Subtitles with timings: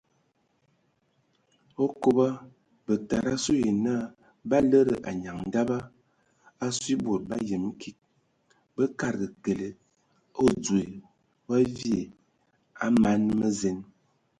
[1.85, 2.27] Okoba
[2.85, 3.93] bətada asu yə na
[4.49, 5.77] ba lədə anyaŋ daba
[6.65, 7.97] asue e bod ba yəm kig
[8.75, 9.67] bə kadəga kəle
[10.43, 10.87] odzoe
[11.47, 11.99] wa vie
[12.83, 13.77] a man mə zen.